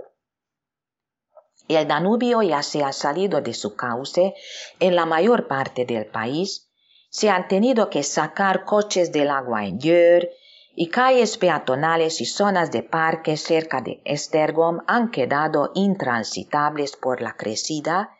El 1.68 1.86
Danubio 1.86 2.42
ya 2.42 2.62
se 2.62 2.82
ha 2.82 2.92
salido 2.92 3.42
de 3.42 3.52
su 3.52 3.76
cauce 3.76 4.34
en 4.80 4.96
la 4.96 5.04
mayor 5.04 5.46
parte 5.46 5.84
del 5.84 6.06
país. 6.06 6.70
Se 7.10 7.28
han 7.28 7.46
tenido 7.46 7.90
que 7.90 8.02
sacar 8.02 8.64
coches 8.64 9.12
del 9.12 9.30
agua 9.30 9.66
en 9.66 9.78
Yer 9.78 10.30
y 10.74 10.88
calles 10.88 11.36
peatonales 11.36 12.20
y 12.22 12.24
zonas 12.24 12.70
de 12.70 12.82
parques 12.82 13.42
cerca 13.42 13.82
de 13.82 14.00
Estergom 14.04 14.80
han 14.86 15.10
quedado 15.10 15.72
intransitables 15.74 16.96
por 16.96 17.20
la 17.20 17.36
crecida 17.36 18.14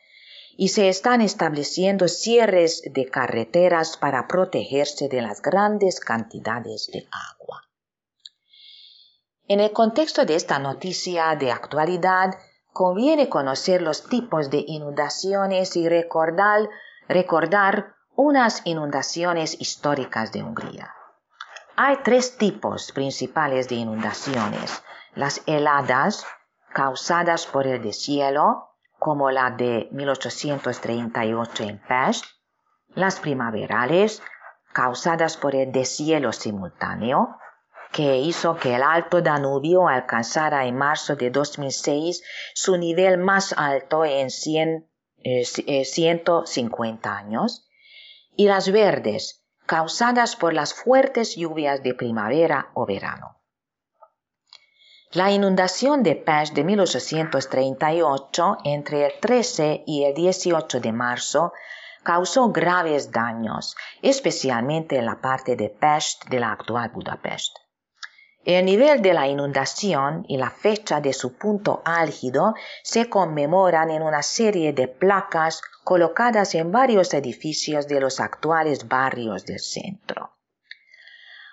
y 0.56 0.68
se 0.68 0.88
están 0.88 1.22
estableciendo 1.22 2.08
cierres 2.08 2.82
de 2.84 3.06
carreteras 3.06 3.96
para 3.96 4.26
protegerse 4.26 5.08
de 5.08 5.22
las 5.22 5.40
grandes 5.40 6.00
cantidades 6.00 6.90
de 6.92 7.06
agua. 7.12 7.62
En 9.46 9.60
el 9.60 9.72
contexto 9.72 10.26
de 10.26 10.34
esta 10.34 10.58
noticia 10.58 11.36
de 11.36 11.52
actualidad, 11.52 12.34
conviene 12.78 13.28
conocer 13.28 13.82
los 13.82 14.04
tipos 14.08 14.50
de 14.50 14.62
inundaciones 14.64 15.74
y 15.74 15.88
recordar, 15.88 16.68
unas 18.14 18.62
inundaciones 18.64 19.60
históricas 19.60 20.30
de 20.30 20.44
Hungría. 20.44 20.94
Hay 21.74 21.96
tres 22.04 22.38
tipos 22.38 22.92
principales 22.92 23.68
de 23.68 23.74
inundaciones. 23.74 24.84
Las 25.16 25.42
heladas, 25.46 26.24
causadas 26.72 27.46
por 27.46 27.66
el 27.66 27.82
deshielo, 27.82 28.68
como 29.00 29.32
la 29.32 29.50
de 29.50 29.88
1838 29.90 31.64
en 31.64 31.80
Pest, 31.80 32.26
las 32.94 33.18
primaverales, 33.18 34.22
causadas 34.72 35.36
por 35.36 35.56
el 35.56 35.72
deshielo 35.72 36.30
simultáneo, 36.30 37.40
que 37.92 38.18
hizo 38.18 38.56
que 38.56 38.74
el 38.74 38.82
Alto 38.82 39.20
Danubio 39.22 39.88
alcanzara 39.88 40.66
en 40.66 40.76
marzo 40.76 41.16
de 41.16 41.30
2006 41.30 42.22
su 42.54 42.76
nivel 42.76 43.18
más 43.18 43.54
alto 43.56 44.04
en 44.04 44.30
100, 44.30 44.88
eh, 45.24 45.84
150 45.84 47.16
años, 47.16 47.68
y 48.36 48.46
las 48.46 48.70
verdes, 48.70 49.44
causadas 49.66 50.36
por 50.36 50.54
las 50.54 50.74
fuertes 50.74 51.36
lluvias 51.36 51.82
de 51.82 51.94
primavera 51.94 52.70
o 52.74 52.86
verano. 52.86 53.38
La 55.12 55.30
inundación 55.30 56.02
de 56.02 56.16
Pest 56.16 56.54
de 56.54 56.64
1838 56.64 58.58
entre 58.64 59.06
el 59.06 59.12
13 59.20 59.84
y 59.86 60.04
el 60.04 60.14
18 60.14 60.80
de 60.80 60.92
marzo 60.92 61.52
causó 62.02 62.50
graves 62.50 63.10
daños, 63.10 63.74
especialmente 64.02 64.96
en 64.96 65.06
la 65.06 65.20
parte 65.20 65.56
de 65.56 65.70
Pest 65.70 66.26
de 66.28 66.40
la 66.40 66.52
actual 66.52 66.90
Budapest. 66.90 67.56
El 68.44 68.64
nivel 68.64 69.02
de 69.02 69.12
la 69.12 69.28
inundación 69.28 70.24
y 70.26 70.38
la 70.38 70.50
fecha 70.50 71.00
de 71.00 71.12
su 71.12 71.34
punto 71.34 71.82
álgido 71.84 72.54
se 72.82 73.10
conmemoran 73.10 73.90
en 73.90 74.02
una 74.02 74.22
serie 74.22 74.72
de 74.72 74.88
placas 74.88 75.60
colocadas 75.84 76.54
en 76.54 76.72
varios 76.72 77.12
edificios 77.12 77.88
de 77.88 78.00
los 78.00 78.20
actuales 78.20 78.88
barrios 78.88 79.44
del 79.44 79.60
centro. 79.60 80.32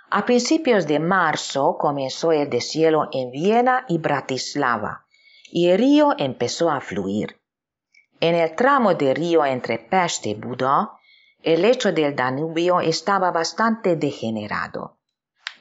A 0.10 0.26
principios 0.26 0.88
de 0.88 1.00
marzo 1.00 1.78
comenzó 1.78 2.32
el 2.32 2.50
deshielo 2.50 3.10
en 3.12 3.32
Viena 3.32 3.86
y 3.90 3.98
Bratislava 3.98 5.06
y 5.52 5.70
el 5.70 5.78
río 5.80 6.14
empezó 6.18 6.70
a 6.70 6.80
fluir. 6.80 7.42
En 8.22 8.36
el 8.36 8.56
tramo 8.56 8.94
de 8.94 9.14
río 9.14 9.46
entre 9.46 9.80
Pest 9.80 10.26
y 10.28 10.36
Buda, 10.36 10.92
el 11.44 11.62
lecho 11.62 11.92
del 11.92 12.16
Danubio 12.16 12.80
estaba 12.80 13.32
bastante 13.32 13.96
degenerado. 13.98 14.98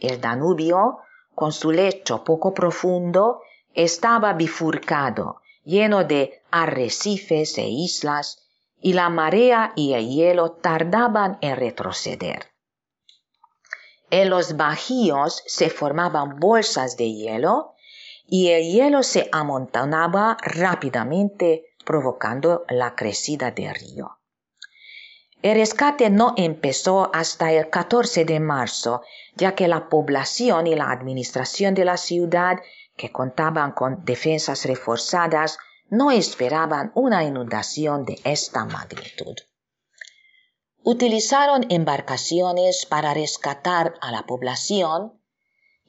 El 0.01 0.21
Danubio 0.21 0.99
con 1.35 1.53
su 1.53 1.71
lecho 1.71 2.25
poco 2.25 2.55
profundo, 2.55 3.41
estaba 3.75 4.33
bifurcado, 4.33 5.41
lleno 5.65 6.05
de 6.05 6.43
arrecifes 6.51 7.59
e 7.59 7.69
islas, 7.69 8.41
y 8.81 8.93
la 8.93 9.09
marea 9.09 9.73
y 9.77 9.95
el 9.95 10.09
hielo 10.09 10.53
tardaban 10.53 11.39
en 11.41 11.57
retroceder. 11.57 12.53
En 14.11 14.31
los 14.31 14.57
bajíos 14.57 15.43
se 15.47 15.71
formaban 15.71 16.39
bolsas 16.39 16.97
de 16.97 17.11
hielo 17.11 17.75
y 18.27 18.51
el 18.51 18.71
hielo 18.71 19.03
se 19.03 19.29
amontonaba 19.33 20.37
rápidamente 20.43 21.65
provocando 21.85 22.65
la 22.69 22.95
crecida 22.95 23.51
del 23.51 23.75
río. 23.75 24.19
El 25.45 25.57
rescate 25.57 26.09
no 26.09 26.33
empezó 26.39 27.15
hasta 27.15 27.53
el 27.53 27.69
14 27.69 28.25
de 28.25 28.41
marzo, 28.41 29.03
ya 29.37 29.55
que 29.55 29.69
la 29.69 29.91
población 29.91 30.67
y 30.67 30.75
la 30.75 30.91
administración 30.91 31.75
de 31.75 31.85
la 31.85 31.99
ciudad, 31.99 32.61
que 32.97 33.13
contaban 33.13 33.73
con 33.73 34.07
defensas 34.07 34.65
reforzadas, 34.65 35.59
no 35.91 36.11
esperaban 36.11 36.93
una 36.95 37.25
inundación 37.25 38.07
de 38.07 38.19
esta 38.25 38.65
magnitud. 38.65 39.37
Utilizaron 40.83 41.67
embarcaciones 41.69 42.87
para 42.87 43.13
rescatar 43.13 43.97
a 44.01 44.13
la 44.13 44.23
población, 44.23 45.21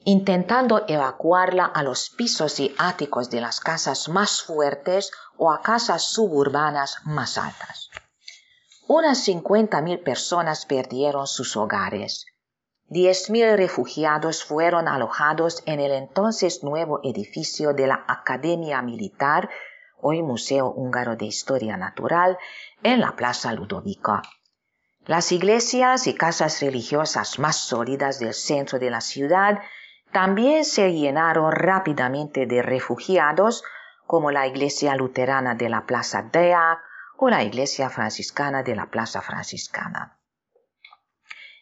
intentando 0.04 0.84
evacuarla 0.86 1.64
a 1.64 1.82
los 1.82 2.10
pisos 2.10 2.60
y 2.60 2.74
áticos 2.76 3.30
de 3.30 3.40
las 3.40 3.60
casas 3.60 4.10
más 4.10 4.42
fuertes 4.42 5.12
o 5.38 5.50
a 5.50 5.62
casas 5.62 6.02
suburbanas 6.02 6.98
más 7.04 7.38
altas. 7.38 7.88
Unas 8.88 9.26
50.000 9.26 10.04
personas 10.04 10.64
perdieron 10.64 11.26
sus 11.26 11.56
hogares. 11.56 12.26
10.000 12.88 13.56
refugiados 13.56 14.44
fueron 14.44 14.86
alojados 14.86 15.64
en 15.66 15.80
el 15.80 15.90
entonces 15.90 16.62
nuevo 16.62 17.00
edificio 17.02 17.72
de 17.72 17.88
la 17.88 18.04
Academia 18.06 18.80
Militar, 18.82 19.50
hoy 20.00 20.22
Museo 20.22 20.70
Húngaro 20.70 21.16
de 21.16 21.24
Historia 21.24 21.76
Natural, 21.76 22.38
en 22.84 23.00
la 23.00 23.16
Plaza 23.16 23.52
Ludovica. 23.52 24.22
Las 25.04 25.32
iglesias 25.32 26.06
y 26.06 26.14
casas 26.14 26.60
religiosas 26.60 27.40
más 27.40 27.56
sólidas 27.56 28.20
del 28.20 28.34
centro 28.34 28.78
de 28.78 28.90
la 28.90 29.00
ciudad 29.00 29.62
también 30.12 30.64
se 30.64 30.92
llenaron 30.92 31.50
rápidamente 31.50 32.46
de 32.46 32.62
refugiados, 32.62 33.64
como 34.06 34.30
la 34.30 34.46
iglesia 34.46 34.94
luterana 34.94 35.56
de 35.56 35.68
la 35.68 35.86
Plaza 35.86 36.22
Deac, 36.22 36.78
la 37.20 37.42
iglesia 37.42 37.88
franciscana 37.90 38.62
de 38.62 38.76
la 38.76 38.86
Plaza 38.86 39.20
Franciscana. 39.20 40.18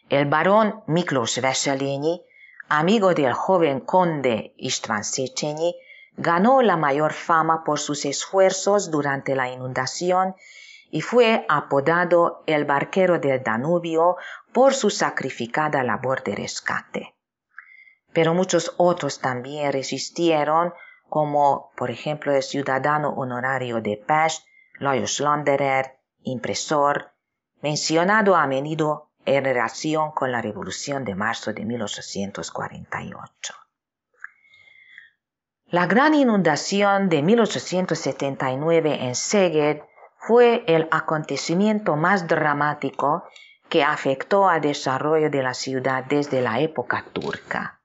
El 0.09 0.25
barón 0.25 0.83
Miklós 0.85 1.41
Veselényi, 1.41 2.21
amigo 2.67 3.13
del 3.13 3.33
joven 3.33 3.79
conde 3.79 4.53
István 4.57 5.03
Széchenyi, 5.03 5.75
ganó 6.17 6.61
la 6.61 6.77
mayor 6.77 7.13
fama 7.13 7.63
por 7.63 7.79
sus 7.79 8.05
esfuerzos 8.05 8.91
durante 8.91 9.35
la 9.35 9.49
inundación 9.49 10.35
y 10.91 11.01
fue 11.01 11.45
apodado 11.49 12.43
el 12.45 12.65
barquero 12.65 13.17
del 13.19 13.41
Danubio 13.41 14.17
por 14.53 14.73
su 14.73 14.89
sacrificada 14.89 15.83
labor 15.83 16.23
de 16.23 16.35
rescate. 16.35 17.15
Pero 18.13 18.33
muchos 18.33 18.73
otros 18.77 19.19
también 19.19 19.73
resistieron, 19.73 20.73
como 21.09 21.71
por 21.75 21.89
ejemplo 21.89 22.33
el 22.33 22.43
ciudadano 22.43 23.09
honorario 23.09 23.81
de 23.81 23.97
Pest, 23.97 24.45
Lajos 24.79 25.23
impresor, 26.23 27.13
mencionado 27.61 28.35
a 28.35 28.47
menudo 28.47 29.11
en 29.25 29.43
relación 29.43 30.11
con 30.11 30.31
la 30.31 30.41
Revolución 30.41 31.03
de 31.03 31.15
marzo 31.15 31.53
de 31.53 31.65
1848. 31.65 33.53
La 35.67 35.87
gran 35.87 36.13
inundación 36.13 37.09
de 37.09 37.23
1879 37.23 39.05
en 39.05 39.15
Szeged 39.15 39.81
fue 40.17 40.63
el 40.67 40.87
acontecimiento 40.91 41.95
más 41.95 42.27
dramático 42.27 43.23
que 43.69 43.83
afectó 43.83 44.47
al 44.47 44.61
desarrollo 44.61 45.29
de 45.29 45.41
la 45.41 45.53
ciudad 45.53 46.03
desde 46.05 46.41
la 46.41 46.59
época 46.59 47.05
turca. 47.13 47.81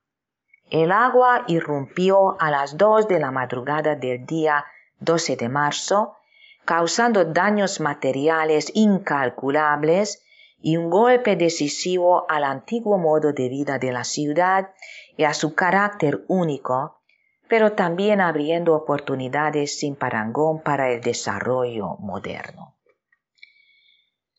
El 0.70 0.92
agua 0.92 1.44
irrumpió 1.48 2.40
a 2.40 2.50
las 2.50 2.76
2 2.76 3.08
de 3.08 3.18
la 3.18 3.30
madrugada 3.30 3.96
del 3.96 4.24
día 4.26 4.64
12 5.00 5.36
de 5.36 5.48
marzo, 5.48 6.16
causando 6.64 7.24
daños 7.24 7.80
materiales 7.80 8.70
incalculables 8.74 10.22
y 10.62 10.76
un 10.76 10.90
golpe 10.90 11.36
decisivo 11.36 12.26
al 12.28 12.44
antiguo 12.44 12.98
modo 12.98 13.32
de 13.32 13.48
vida 13.48 13.78
de 13.78 13.92
la 13.92 14.04
ciudad 14.04 14.74
y 15.16 15.24
a 15.24 15.32
su 15.34 15.54
carácter 15.54 16.24
único, 16.28 17.00
pero 17.48 17.72
también 17.72 18.20
abriendo 18.20 18.74
oportunidades 18.74 19.78
sin 19.78 19.96
parangón 19.96 20.62
para 20.62 20.92
el 20.92 21.00
desarrollo 21.00 21.96
moderno. 21.98 22.76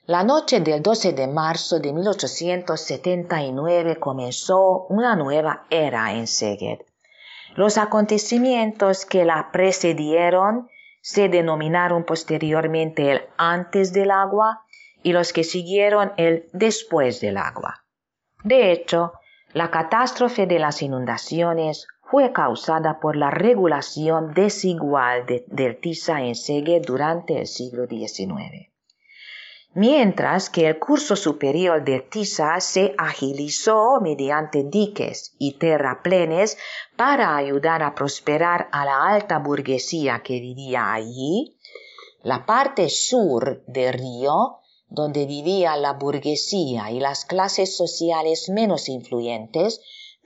La 0.06 0.24
noche 0.24 0.62
del 0.62 0.82
12 0.82 1.14
de 1.14 1.28
marzo 1.28 1.80
de 1.80 1.94
1879 1.94 3.98
comenzó 3.98 4.88
una 4.90 5.16
nueva 5.16 5.68
era 5.70 6.12
en 6.14 6.26
Szeged. 6.26 6.80
Los 7.56 7.78
acontecimientos 7.78 9.06
que 9.06 9.26
la 9.26 9.52
precedieron 9.52 10.71
se 11.02 11.30
denominaron 11.30 12.06
posteriormente 12.06 13.12
el 13.12 13.22
antes 13.38 13.92
del 13.92 14.12
agua 14.12 14.64
y 15.04 15.14
los 15.14 15.34
que 15.34 15.44
siguieron 15.44 16.14
el 16.18 16.48
después 16.54 17.20
del 17.20 17.38
agua. 17.38 17.84
De 18.44 18.72
hecho, 18.72 19.14
la 19.54 19.70
catástrofe 19.70 20.48
de 20.48 20.60
las 20.60 20.82
inundaciones 20.82 21.88
fue 22.04 22.32
causada 22.32 23.00
por 23.00 23.16
la 23.16 23.32
regulación 23.32 24.34
desigual 24.34 25.26
del 25.48 25.80
Tisa 25.80 26.22
en 26.22 26.36
Segue 26.36 26.80
durante 26.80 27.40
el 27.40 27.48
siglo 27.48 27.88
XIX. 27.88 28.71
Mientras 29.74 30.50
que 30.50 30.68
el 30.68 30.80
curso 30.80 31.16
superior 31.16 31.86
del 31.86 32.10
Tisa 32.10 32.60
se 32.60 32.94
agilizó 32.98 34.02
mediante 34.02 34.66
diques 34.66 35.34
y 35.40 35.54
terraplenes 35.54 36.58
para 36.98 37.38
ayudar 37.38 37.82
a 37.82 37.96
prosperar 37.96 38.68
a 38.74 38.84
la 38.84 39.08
alta 39.08 39.40
burguesía 39.40 40.24
que 40.24 40.42
vivía 40.42 40.92
allí, 40.92 41.58
la 42.22 42.46
parte 42.46 42.90
sur 42.90 43.64
del 43.66 43.94
río, 43.94 44.58
donde 44.90 45.26
vivía 45.26 45.78
la 45.78 45.94
burguesía 45.94 46.92
y 46.92 47.00
las 47.00 47.24
clases 47.24 47.78
sociales 47.78 48.50
menos 48.50 48.90
influyentes, 48.90 49.80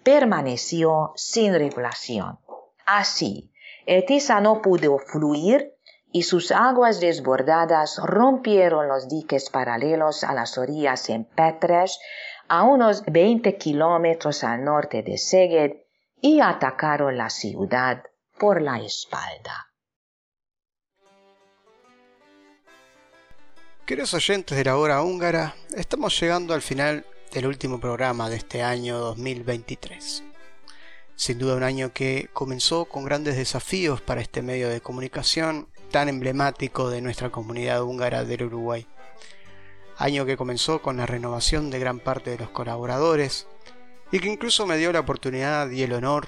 permaneció 0.04 1.12
sin 1.16 1.54
regulación. 1.54 2.40
Así, 2.88 3.52
el 3.86 4.06
Tisa 4.06 4.42
no 4.42 4.64
pudo 4.64 4.98
fluir 4.98 5.75
y 6.16 6.24
sus 6.24 6.54
aguas 6.54 7.02
desbordadas 7.02 8.00
rompieron 8.02 8.88
los 8.88 9.10
diques 9.10 9.50
paralelos 9.50 10.24
a 10.24 10.34
las 10.34 10.58
orillas 10.58 11.10
en 11.10 11.26
Petres, 11.26 12.00
a 12.48 12.64
unos 12.64 13.04
20 13.04 13.58
kilómetros 13.58 14.46
al 14.46 14.64
norte 14.64 15.04
de 15.04 15.18
Szeged, 15.18 15.74
y 16.22 16.40
atacaron 16.40 17.18
la 17.18 17.30
ciudad 17.30 18.02
por 18.40 18.62
la 18.62 18.80
espalda. 18.80 19.74
Queridos 23.86 24.14
oyentes 24.14 24.58
de 24.58 24.64
la 24.64 24.78
hora 24.78 25.02
húngara, 25.02 25.54
estamos 25.76 26.18
llegando 26.18 26.54
al 26.54 26.62
final 26.62 27.06
el 27.34 27.46
último 27.46 27.82
programa 27.82 28.30
de 28.30 28.38
este 28.38 28.64
año 28.64 29.00
2023. 29.00 30.24
Sin 31.18 31.40
duda 31.40 31.58
un 31.58 31.64
año 31.64 31.92
que 31.92 32.30
comenzó 32.32 32.86
con 32.86 33.04
grandes 33.04 33.36
desafíos 33.36 34.00
para 34.00 34.22
este 34.22 34.42
medio 34.42 34.70
de 34.70 34.80
comunicación 34.80 35.68
tan 35.92 36.10
emblemático 36.10 36.90
de 36.90 37.02
nuestra 37.02 37.30
comunidad 37.30 37.84
húngara 37.84 38.24
del 38.26 38.44
Uruguay. 38.44 38.86
Año 39.98 40.26
que 40.26 40.38
comenzó 40.38 40.82
con 40.82 40.98
la 40.98 41.06
renovación 41.06 41.70
de 41.70 41.80
gran 41.80 42.00
parte 42.00 42.32
de 42.32 42.38
los 42.38 42.50
colaboradores 42.50 43.48
y 44.12 44.20
que 44.20 44.28
incluso 44.28 44.66
me 44.66 44.78
dio 44.78 44.92
la 44.92 45.00
oportunidad 45.00 45.70
y 45.70 45.84
el 45.84 45.94
honor 45.94 46.28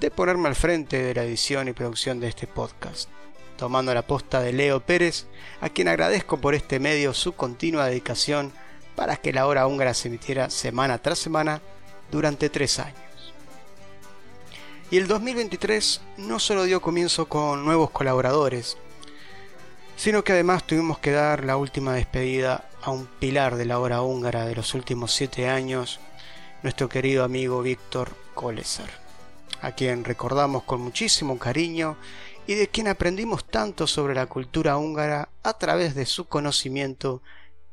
de 0.00 0.10
ponerme 0.10 0.48
al 0.48 0.54
frente 0.54 1.02
de 1.02 1.14
la 1.14 1.24
edición 1.24 1.68
y 1.68 1.72
producción 1.72 2.20
de 2.20 2.28
este 2.28 2.46
podcast, 2.46 3.08
tomando 3.56 3.92
la 3.94 4.06
posta 4.06 4.40
de 4.40 4.52
Leo 4.52 4.80
Pérez, 4.80 5.26
a 5.60 5.68
quien 5.68 5.88
agradezco 5.88 6.38
por 6.38 6.54
este 6.54 6.78
medio 6.78 7.14
su 7.14 7.32
continua 7.32 7.86
dedicación 7.86 8.52
para 8.94 9.16
que 9.16 9.32
la 9.32 9.46
hora 9.46 9.66
húngara 9.66 9.94
se 9.94 10.08
emitiera 10.08 10.50
semana 10.50 10.98
tras 10.98 11.18
semana 11.18 11.60
durante 12.10 12.48
tres 12.48 12.78
años. 12.78 13.07
Y 14.90 14.96
el 14.96 15.06
2023 15.06 16.00
no 16.16 16.38
solo 16.38 16.64
dio 16.64 16.80
comienzo 16.80 17.28
con 17.28 17.62
nuevos 17.62 17.90
colaboradores, 17.90 18.78
sino 19.96 20.24
que 20.24 20.32
además 20.32 20.66
tuvimos 20.66 20.98
que 20.98 21.10
dar 21.10 21.44
la 21.44 21.58
última 21.58 21.92
despedida 21.92 22.70
a 22.80 22.90
un 22.90 23.06
pilar 23.06 23.56
de 23.56 23.66
la 23.66 23.80
hora 23.80 24.00
húngara 24.00 24.46
de 24.46 24.54
los 24.54 24.72
últimos 24.72 25.12
siete 25.12 25.46
años, 25.46 26.00
nuestro 26.62 26.88
querido 26.88 27.22
amigo 27.22 27.60
Víctor 27.60 28.16
Kolesar, 28.32 28.88
a 29.60 29.72
quien 29.72 30.04
recordamos 30.04 30.62
con 30.62 30.80
muchísimo 30.80 31.38
cariño 31.38 31.98
y 32.46 32.54
de 32.54 32.68
quien 32.68 32.88
aprendimos 32.88 33.44
tanto 33.44 33.86
sobre 33.86 34.14
la 34.14 34.24
cultura 34.24 34.78
húngara 34.78 35.28
a 35.42 35.52
través 35.58 35.94
de 35.94 36.06
su 36.06 36.28
conocimiento 36.28 37.22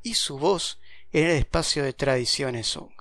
y 0.04 0.15
su 0.15 0.38
voz 0.38 0.80
en 1.13 1.28
el 1.28 1.38
espacio 1.38 1.82
de 1.86 1.93
tradiciones 1.93 2.75
húngaras. 2.75 2.95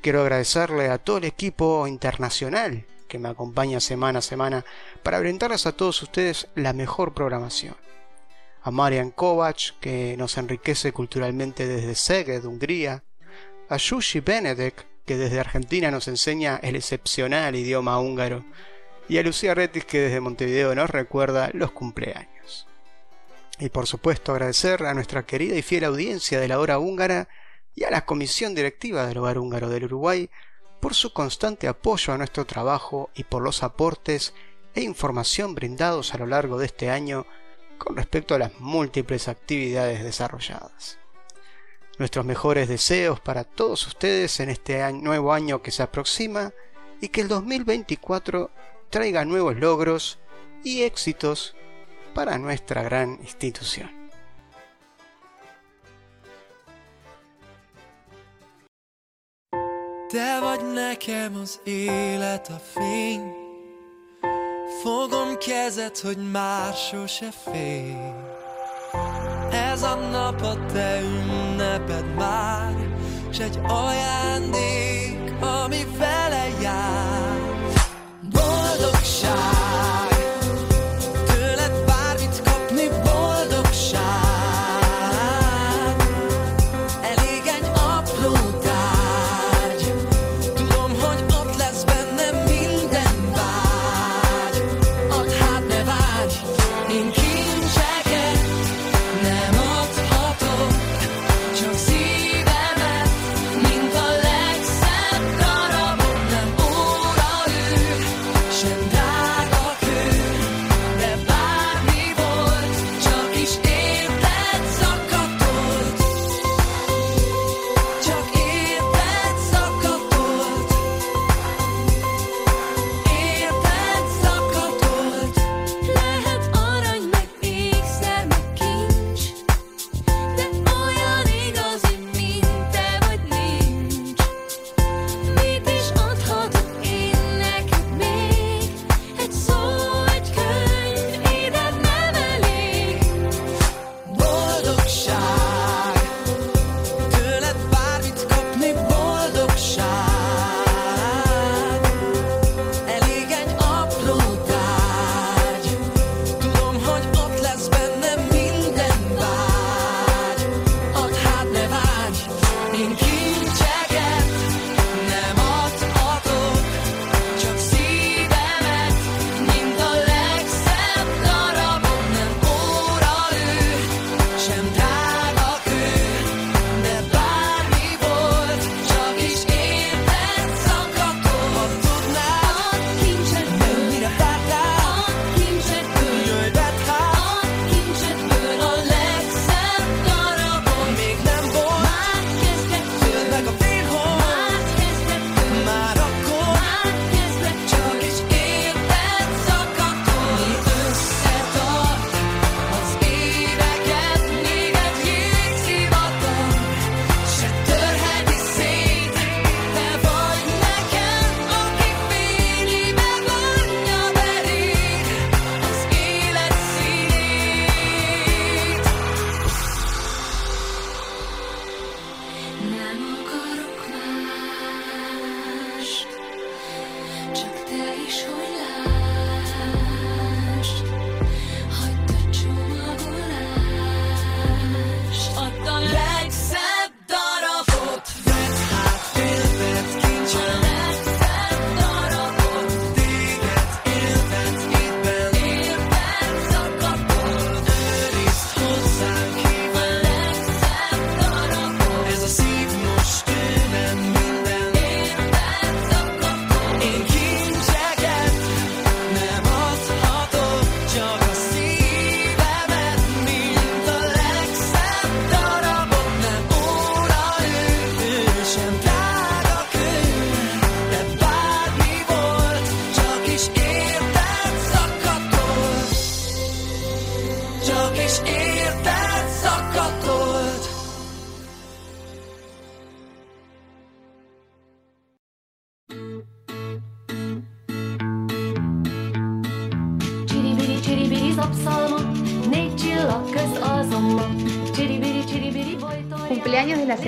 Quiero 0.00 0.22
agradecerle 0.22 0.88
a 0.88 0.98
todo 0.98 1.18
el 1.18 1.24
equipo 1.24 1.86
internacional 1.86 2.86
que 3.08 3.18
me 3.18 3.28
acompaña 3.28 3.80
semana 3.80 4.20
a 4.20 4.22
semana 4.22 4.64
para 5.02 5.18
brindarles 5.18 5.66
a 5.66 5.72
todos 5.72 6.02
ustedes 6.02 6.48
la 6.54 6.72
mejor 6.72 7.14
programación. 7.14 7.74
A 8.62 8.70
Marian 8.70 9.10
Kovac, 9.10 9.78
que 9.80 10.16
nos 10.16 10.36
enriquece 10.36 10.92
culturalmente 10.92 11.66
desde 11.66 11.94
Szeged, 11.94 12.44
Hungría. 12.44 13.02
A 13.70 13.76
Yushi 13.76 14.20
Benedek, 14.20 14.86
que 15.04 15.16
desde 15.16 15.40
Argentina 15.40 15.90
nos 15.90 16.06
enseña 16.06 16.60
el 16.62 16.76
excepcional 16.76 17.56
idioma 17.56 17.98
húngaro. 17.98 18.44
Y 19.08 19.18
a 19.18 19.22
Lucía 19.22 19.54
Retis, 19.54 19.84
que 19.84 20.00
desde 20.00 20.20
Montevideo 20.20 20.74
nos 20.74 20.90
recuerda 20.90 21.50
los 21.54 21.72
cumpleaños. 21.72 22.66
Y 23.58 23.70
por 23.70 23.86
supuesto 23.86 24.32
agradecer 24.32 24.84
a 24.84 24.94
nuestra 24.94 25.24
querida 25.24 25.56
y 25.56 25.62
fiel 25.62 25.84
audiencia 25.84 26.38
de 26.38 26.48
la 26.48 26.60
hora 26.60 26.78
húngara 26.78 27.28
y 27.78 27.84
a 27.84 27.90
la 27.92 28.04
comisión 28.04 28.56
directiva 28.56 29.06
del 29.06 29.18
hogar 29.18 29.38
húngaro 29.38 29.68
del 29.68 29.84
Uruguay 29.84 30.28
por 30.80 30.94
su 30.94 31.12
constante 31.12 31.68
apoyo 31.68 32.12
a 32.12 32.18
nuestro 32.18 32.44
trabajo 32.44 33.08
y 33.14 33.22
por 33.22 33.40
los 33.40 33.62
aportes 33.62 34.34
e 34.74 34.82
información 34.82 35.54
brindados 35.54 36.12
a 36.12 36.18
lo 36.18 36.26
largo 36.26 36.58
de 36.58 36.66
este 36.66 36.90
año 36.90 37.24
con 37.78 37.94
respecto 37.94 38.34
a 38.34 38.38
las 38.40 38.58
múltiples 38.58 39.28
actividades 39.28 40.02
desarrolladas. 40.02 40.98
Nuestros 41.98 42.24
mejores 42.24 42.68
deseos 42.68 43.20
para 43.20 43.44
todos 43.44 43.86
ustedes 43.86 44.40
en 44.40 44.50
este 44.50 44.92
nuevo 44.94 45.32
año 45.32 45.62
que 45.62 45.70
se 45.70 45.84
aproxima 45.84 46.52
y 47.00 47.10
que 47.10 47.20
el 47.20 47.28
2024 47.28 48.50
traiga 48.90 49.24
nuevos 49.24 49.56
logros 49.56 50.18
y 50.64 50.82
éxitos 50.82 51.54
para 52.12 52.38
nuestra 52.38 52.82
gran 52.82 53.20
institución. 53.22 53.97
Te 60.08 60.40
vagy 60.40 60.72
nekem 60.72 61.36
az 61.42 61.60
élet 61.64 62.48
a 62.48 62.60
fény. 62.72 63.32
Fogom 64.82 65.36
kezed, 65.36 65.98
hogy 65.98 66.30
már 66.32 66.74
sose 66.74 67.30
fél. 67.30 68.26
Ez 69.50 69.82
a 69.82 69.94
nap 69.94 70.42
a 70.42 70.66
te 70.72 71.00
ünneped 71.00 72.14
már 72.14 72.74
S 73.32 73.38
egy 73.38 73.58
ajándék, 73.66 75.07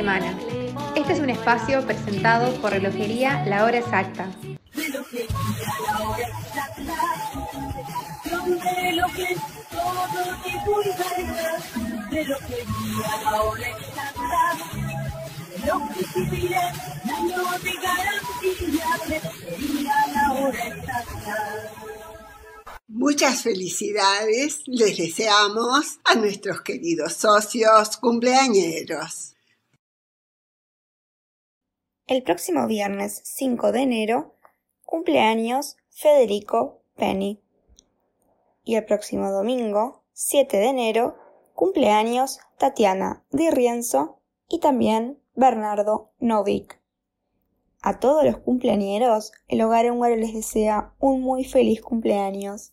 semana. 0.00 0.34
Este 0.96 1.12
es 1.12 1.20
un 1.20 1.28
espacio 1.28 1.84
presentado 1.84 2.58
por 2.62 2.70
Relojería 2.70 3.44
La 3.44 3.64
Hora 3.66 3.80
Exacta. 3.80 4.30
Muchas 22.88 23.42
felicidades 23.42 24.62
les 24.64 24.96
deseamos 24.96 25.98
a 26.04 26.14
nuestros 26.14 26.62
queridos 26.62 27.12
socios 27.12 27.98
cumpleañeros. 27.98 29.29
El 32.10 32.24
próximo 32.24 32.66
viernes 32.66 33.20
5 33.22 33.70
de 33.70 33.82
enero, 33.82 34.34
cumpleaños 34.84 35.76
Federico 35.90 36.82
Penny. 36.96 37.40
Y 38.64 38.74
el 38.74 38.84
próximo 38.84 39.30
domingo, 39.30 40.02
7 40.14 40.56
de 40.56 40.66
enero, 40.70 41.14
cumpleaños 41.54 42.40
Tatiana 42.58 43.22
Di 43.30 43.50
Rienzo 43.50 44.18
y 44.48 44.58
también 44.58 45.20
Bernardo 45.36 46.10
Novik. 46.18 46.80
A 47.80 48.00
todos 48.00 48.24
los 48.24 48.38
cumpleañeros, 48.38 49.30
el 49.46 49.62
hogar 49.62 49.88
húngaro 49.88 50.16
les 50.16 50.34
desea 50.34 50.92
un 50.98 51.22
muy 51.22 51.44
feliz 51.44 51.80
cumpleaños. 51.80 52.72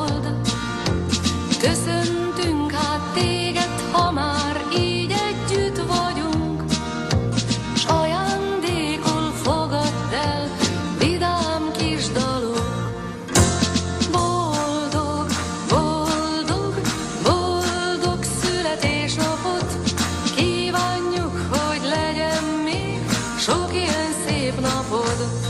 Köszöntünk 1.61 2.71
hát 2.71 3.13
téged, 3.13 3.81
ha 3.91 4.11
már 4.11 4.65
így 4.73 5.11
együtt 5.11 5.77
vagyunk, 5.77 6.63
s 7.75 7.85
ajándékul 7.85 9.31
fogadd 9.43 10.13
el 10.13 10.49
vidám 10.99 11.71
kis 11.77 12.07
dalok. 12.07 12.65
Boldog, 14.11 15.25
boldog, 15.69 16.81
boldog 17.23 18.23
születésnapot 18.41 19.77
Kívánjuk, 20.35 21.37
hogy 21.49 21.81
legyen 21.83 22.43
még 22.63 22.99
sok 23.39 23.73
ilyen 23.73 24.11
szép 24.27 24.59
napod 24.59 25.49